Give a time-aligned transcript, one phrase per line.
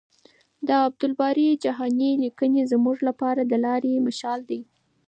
[0.67, 4.61] د عبدالباري جهاني لیکنې زموږ لپاره د لارې مشال دي.